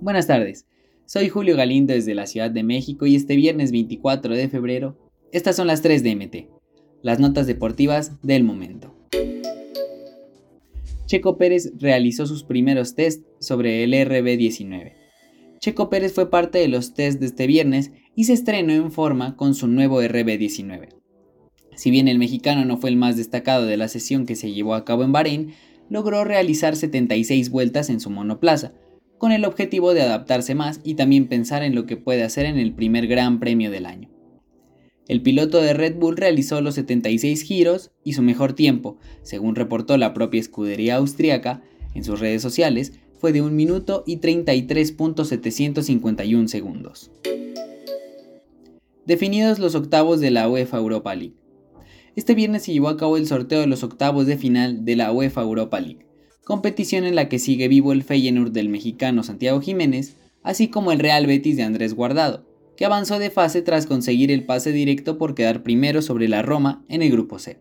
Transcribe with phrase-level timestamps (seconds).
[0.00, 0.66] Buenas tardes,
[1.06, 4.98] soy Julio Galindo desde la Ciudad de México y este viernes 24 de febrero,
[5.32, 6.36] estas son las 3 de MT,
[7.02, 8.94] las notas deportivas del momento.
[11.06, 14.92] Checo Pérez realizó sus primeros tests sobre el RB19.
[15.60, 19.34] Checo Pérez fue parte de los tests de este viernes y se estrenó en forma
[19.34, 20.88] con su nuevo RB19.
[21.74, 24.74] Si bien el mexicano no fue el más destacado de la sesión que se llevó
[24.74, 25.54] a cabo en Bahrein,
[25.88, 28.74] logró realizar 76 vueltas en su monoplaza,
[29.18, 32.58] con el objetivo de adaptarse más y también pensar en lo que puede hacer en
[32.58, 34.10] el primer Gran Premio del año.
[35.08, 39.96] El piloto de Red Bull realizó los 76 giros y su mejor tiempo, según reportó
[39.96, 41.62] la propia escudería austriaca
[41.94, 47.12] en sus redes sociales, fue de 1 minuto y 33.751 segundos.
[49.06, 51.36] Definidos los octavos de la UEFA Europa League.
[52.16, 55.12] Este viernes se llevó a cabo el sorteo de los octavos de final de la
[55.12, 56.05] UEFA Europa League
[56.46, 60.14] competición en la que sigue vivo el Feyenoord del mexicano Santiago Jiménez,
[60.44, 64.44] así como el Real Betis de Andrés Guardado, que avanzó de fase tras conseguir el
[64.44, 67.58] pase directo por quedar primero sobre la Roma en el grupo C.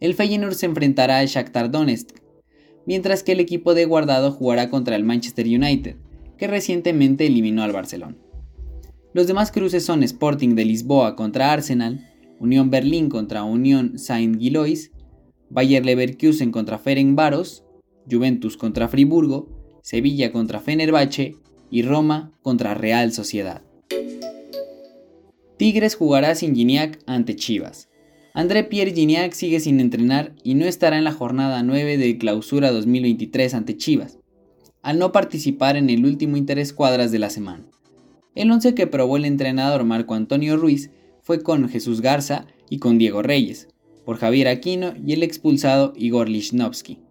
[0.00, 2.16] El Feyenoord se enfrentará al Shakhtar Donetsk,
[2.86, 5.96] mientras que el equipo de Guardado jugará contra el Manchester United,
[6.38, 8.16] que recientemente eliminó al Barcelona.
[9.12, 12.08] Los demás cruces son Sporting de Lisboa contra Arsenal,
[12.40, 14.90] Unión Berlín contra Unión Saint-Gilloise
[15.50, 17.64] Bayer Leverkusen contra Ferencváros,
[18.10, 19.48] Juventus contra Friburgo,
[19.82, 21.36] Sevilla contra Fenerbahce
[21.70, 23.62] y Roma contra Real Sociedad.
[25.56, 27.88] Tigres jugará sin Gignac ante Chivas.
[28.32, 32.70] André Pierre Gignac sigue sin entrenar y no estará en la jornada 9 de clausura
[32.70, 34.18] 2023 ante Chivas,
[34.82, 37.66] al no participar en el último interescuadras de la semana.
[38.36, 40.90] El 11 que probó el entrenador Marco Antonio Ruiz
[41.22, 43.68] fue con Jesús Garza y con Diego Reyes,
[44.08, 47.02] por Javier Aquino y el expulsado Igor Lichnowsky.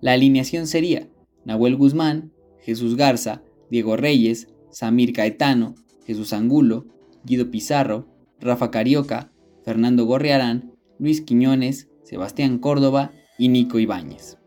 [0.00, 1.08] La alineación sería
[1.44, 3.42] Nahuel Guzmán, Jesús Garza,
[3.72, 5.74] Diego Reyes, Samir Caetano,
[6.06, 6.86] Jesús Angulo,
[7.24, 8.06] Guido Pizarro,
[8.38, 9.32] Rafa Carioca,
[9.64, 14.38] Fernando Gorriarán, Luis Quiñones, Sebastián Córdoba y Nico Ibáñez.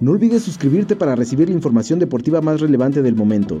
[0.00, 3.60] No olvides suscribirte para recibir la información deportiva más relevante del momento.